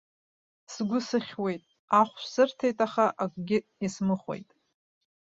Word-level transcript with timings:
Сгәы 0.73 0.99
сыхьуеит, 1.07 1.63
ахәшә 1.99 2.27
сырҭеит, 2.33 2.77
аха 2.85 3.05
акгьы 3.23 3.57
исмыхәеит. 3.85 4.49